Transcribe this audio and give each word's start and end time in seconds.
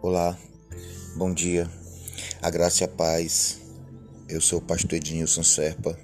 Olá, 0.00 0.38
bom 1.16 1.34
dia, 1.34 1.68
a 2.40 2.48
graça 2.50 2.84
e 2.84 2.86
a 2.86 2.88
paz. 2.88 3.58
Eu 4.28 4.40
sou 4.40 4.60
o 4.60 4.62
pastor 4.62 4.94
Ednilson 4.94 5.42
Serpa 5.42 5.98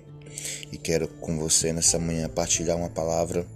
e 0.73 0.77
quero 0.77 1.07
com 1.07 1.39
você 1.39 1.73
nessa 1.73 1.97
manhã 1.97 2.29
partilhar 2.29 2.77
uma 2.77 2.91
palavra 2.91 3.47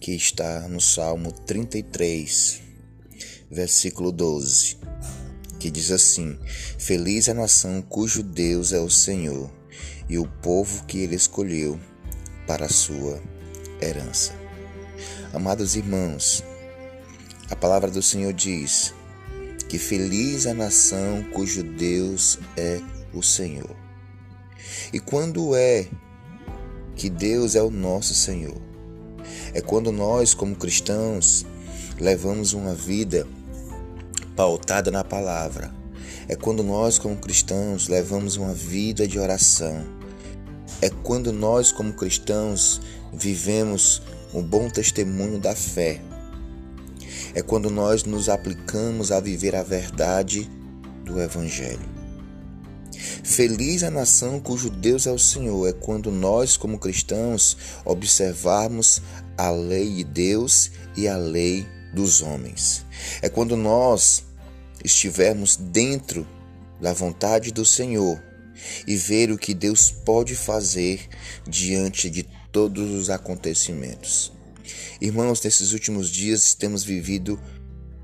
que 0.00 0.12
está 0.12 0.66
no 0.68 0.80
Salmo 0.80 1.30
33, 1.30 2.62
versículo 3.50 4.10
12, 4.10 4.78
que 5.60 5.70
diz 5.70 5.90
assim: 5.90 6.38
Feliz 6.78 7.28
a 7.28 7.34
nação 7.34 7.82
cujo 7.82 8.22
Deus 8.22 8.72
é 8.72 8.80
o 8.80 8.88
Senhor 8.88 9.50
e 10.08 10.18
o 10.18 10.26
povo 10.26 10.86
que 10.86 11.00
ele 11.00 11.14
escolheu 11.14 11.78
para 12.46 12.64
a 12.64 12.70
sua 12.70 13.22
herança. 13.82 14.32
Amados 15.34 15.76
irmãos, 15.76 16.42
a 17.50 17.54
palavra 17.54 17.90
do 17.90 18.00
Senhor 18.00 18.32
diz: 18.32 18.94
que 19.68 19.78
feliz 19.78 20.46
a 20.46 20.54
nação 20.54 21.22
cujo 21.32 21.62
Deus 21.62 22.38
é 22.56 22.80
o 23.12 23.22
Senhor. 23.22 23.76
E 24.92 24.98
quando 24.98 25.54
é 25.54 25.86
que 26.96 27.10
Deus 27.10 27.54
é 27.54 27.62
o 27.62 27.70
nosso 27.70 28.14
Senhor? 28.14 28.56
É 29.52 29.60
quando 29.60 29.92
nós, 29.92 30.32
como 30.32 30.56
cristãos, 30.56 31.44
levamos 32.00 32.54
uma 32.54 32.74
vida 32.74 33.26
pautada 34.34 34.90
na 34.90 35.04
palavra. 35.04 35.70
É 36.28 36.34
quando 36.34 36.62
nós, 36.62 36.98
como 36.98 37.16
cristãos, 37.16 37.88
levamos 37.88 38.36
uma 38.36 38.54
vida 38.54 39.06
de 39.06 39.18
oração. 39.18 39.84
É 40.80 40.88
quando 40.88 41.32
nós, 41.32 41.72
como 41.72 41.92
cristãos, 41.92 42.80
vivemos 43.12 44.02
um 44.32 44.42
bom 44.42 44.70
testemunho 44.70 45.38
da 45.38 45.54
fé 45.54 46.00
é 47.34 47.42
quando 47.42 47.70
nós 47.70 48.04
nos 48.04 48.28
aplicamos 48.28 49.12
a 49.12 49.20
viver 49.20 49.54
a 49.54 49.62
verdade 49.62 50.50
do 51.04 51.20
Evangelho. 51.20 51.98
Feliz 53.22 53.82
a 53.82 53.90
nação 53.90 54.40
cujo 54.40 54.70
Deus 54.70 55.06
é 55.06 55.12
o 55.12 55.18
Senhor, 55.18 55.68
é 55.68 55.72
quando 55.72 56.10
nós, 56.10 56.56
como 56.56 56.78
cristãos, 56.78 57.56
observarmos 57.84 59.02
a 59.36 59.50
lei 59.50 59.96
de 59.96 60.04
Deus 60.04 60.70
e 60.96 61.06
a 61.06 61.16
lei 61.16 61.66
dos 61.94 62.22
homens. 62.22 62.84
É 63.22 63.28
quando 63.28 63.56
nós 63.56 64.24
estivermos 64.84 65.56
dentro 65.56 66.26
da 66.80 66.92
vontade 66.92 67.52
do 67.52 67.64
Senhor 67.64 68.22
e 68.86 68.96
ver 68.96 69.30
o 69.30 69.38
que 69.38 69.54
Deus 69.54 69.90
pode 69.90 70.34
fazer 70.34 71.08
diante 71.46 72.10
de 72.10 72.26
todos 72.50 72.90
os 72.90 73.10
acontecimentos. 73.10 74.32
Irmãos, 75.00 75.42
nesses 75.42 75.72
últimos 75.72 76.10
dias 76.10 76.54
temos 76.54 76.84
vivido 76.84 77.40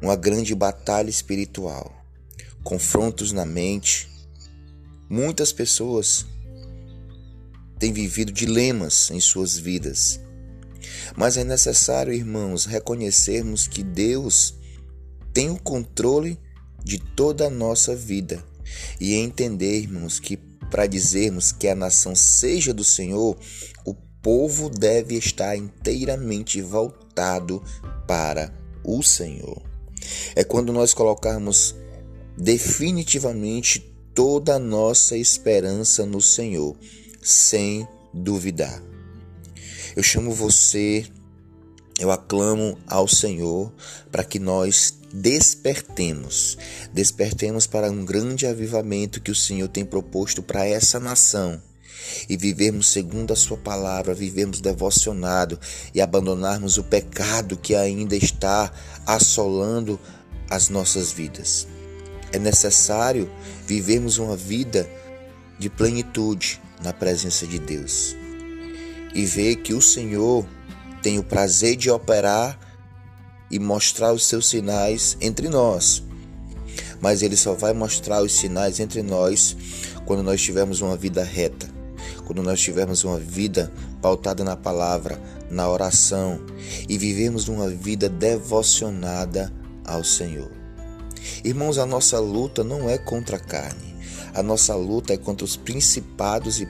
uma 0.00 0.16
grande 0.16 0.54
batalha 0.54 1.10
espiritual, 1.10 1.94
confrontos 2.62 3.32
na 3.32 3.44
mente. 3.44 4.08
Muitas 5.08 5.52
pessoas 5.52 6.26
têm 7.78 7.92
vivido 7.92 8.32
dilemas 8.32 9.10
em 9.10 9.20
suas 9.20 9.56
vidas. 9.56 10.20
Mas 11.16 11.36
é 11.36 11.44
necessário, 11.44 12.12
irmãos, 12.12 12.64
reconhecermos 12.64 13.66
que 13.66 13.82
Deus 13.82 14.54
tem 15.32 15.50
o 15.50 15.58
controle 15.58 16.38
de 16.82 16.98
toda 16.98 17.46
a 17.46 17.50
nossa 17.50 17.96
vida 17.96 18.44
e 19.00 19.14
entendermos 19.14 20.20
que 20.20 20.36
para 20.70 20.86
dizermos 20.86 21.52
que 21.52 21.68
a 21.68 21.74
nação 21.74 22.14
seja 22.14 22.74
do 22.74 22.82
Senhor, 22.82 23.38
o 23.84 23.94
povo 24.24 24.70
deve 24.70 25.16
estar 25.16 25.54
inteiramente 25.54 26.62
voltado 26.62 27.62
para 28.06 28.50
o 28.82 29.02
Senhor. 29.02 29.60
É 30.34 30.42
quando 30.42 30.72
nós 30.72 30.94
colocarmos 30.94 31.74
definitivamente 32.34 33.80
toda 34.14 34.54
a 34.54 34.58
nossa 34.58 35.14
esperança 35.14 36.06
no 36.06 36.22
Senhor, 36.22 36.74
sem 37.22 37.86
duvidar. 38.14 38.82
Eu 39.94 40.02
chamo 40.02 40.32
você, 40.32 41.06
eu 42.00 42.10
aclamo 42.10 42.78
ao 42.86 43.06
Senhor 43.06 43.70
para 44.10 44.24
que 44.24 44.38
nós 44.38 45.00
despertemos, 45.12 46.56
despertemos 46.94 47.66
para 47.66 47.90
um 47.90 48.06
grande 48.06 48.46
avivamento 48.46 49.20
que 49.20 49.30
o 49.30 49.34
Senhor 49.34 49.68
tem 49.68 49.84
proposto 49.84 50.42
para 50.42 50.66
essa 50.66 50.98
nação 50.98 51.60
e 52.28 52.36
vivermos 52.36 52.88
segundo 52.88 53.32
a 53.32 53.36
Sua 53.36 53.56
palavra, 53.56 54.14
vivermos 54.14 54.60
devocionado 54.60 55.58
e 55.94 56.00
abandonarmos 56.00 56.78
o 56.78 56.84
pecado 56.84 57.56
que 57.56 57.74
ainda 57.74 58.16
está 58.16 58.72
assolando 59.06 59.98
as 60.50 60.68
nossas 60.68 61.12
vidas. 61.12 61.66
É 62.32 62.38
necessário 62.38 63.30
vivermos 63.66 64.18
uma 64.18 64.36
vida 64.36 64.88
de 65.58 65.70
plenitude 65.70 66.60
na 66.82 66.92
presença 66.92 67.46
de 67.46 67.58
Deus 67.58 68.16
e 69.14 69.24
ver 69.24 69.56
que 69.56 69.72
o 69.72 69.80
Senhor 69.80 70.44
tem 71.00 71.18
o 71.18 71.22
prazer 71.22 71.76
de 71.76 71.90
operar 71.90 72.58
e 73.50 73.58
mostrar 73.58 74.12
os 74.12 74.26
seus 74.26 74.48
sinais 74.48 75.16
entre 75.20 75.48
nós. 75.48 76.02
Mas 77.00 77.22
ele 77.22 77.36
só 77.36 77.54
vai 77.54 77.72
mostrar 77.72 78.22
os 78.22 78.32
sinais 78.32 78.80
entre 78.80 79.02
nós 79.02 79.56
quando 80.04 80.22
nós 80.22 80.42
tivermos 80.42 80.80
uma 80.80 80.96
vida 80.96 81.22
reta, 81.22 81.68
quando 82.24 82.42
nós 82.42 82.60
tivermos 82.60 83.04
uma 83.04 83.18
vida 83.18 83.72
pautada 84.00 84.42
na 84.44 84.56
palavra, 84.56 85.20
na 85.50 85.68
oração 85.68 86.40
e 86.88 86.98
vivemos 86.98 87.48
uma 87.48 87.68
vida 87.68 88.08
devocionada 88.08 89.52
ao 89.84 90.02
Senhor. 90.02 90.50
Irmãos, 91.44 91.78
a 91.78 91.86
nossa 91.86 92.18
luta 92.18 92.64
não 92.64 92.88
é 92.88 92.98
contra 92.98 93.36
a 93.36 93.40
carne, 93.40 93.94
a 94.34 94.42
nossa 94.42 94.74
luta 94.74 95.14
é 95.14 95.16
contra 95.16 95.44
os 95.44 95.56
principados 95.56 96.60
e 96.60 96.66